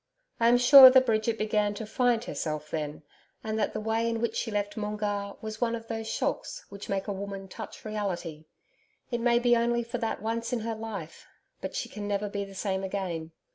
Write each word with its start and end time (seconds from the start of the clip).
I 0.39 0.47
am 0.47 0.57
sure 0.57 0.89
that 0.89 1.05
Bridget 1.05 1.37
began 1.37 1.75
to 1.75 1.85
'find 1.85 2.23
herself' 2.23 2.71
then, 2.71 3.03
and 3.43 3.59
that 3.59 3.73
the 3.73 3.79
way 3.79 4.09
in 4.09 4.19
which 4.19 4.35
she 4.35 4.49
left 4.49 4.75
Moongarr 4.75 5.37
was 5.43 5.61
one 5.61 5.75
of 5.75 5.89
those 5.89 6.07
shocks 6.09 6.65
which 6.69 6.89
make 6.89 7.07
a 7.07 7.13
woman 7.13 7.47
touch 7.47 7.85
reality. 7.85 8.45
It 9.11 9.21
may 9.21 9.37
be 9.37 9.55
only 9.55 9.83
for 9.83 9.99
that 9.99 10.19
once 10.19 10.51
in 10.53 10.61
her 10.61 10.73
life, 10.73 11.27
but 11.61 11.75
she 11.75 11.87
can 11.87 12.07
never 12.07 12.29
be 12.29 12.43
the 12.43 12.55
same 12.55 12.83
again. 12.83 13.31